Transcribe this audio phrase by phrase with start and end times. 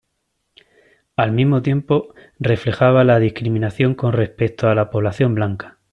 [1.15, 5.77] Al mismo tiempo, reflejaba la discriminación con respecto a la población blanca.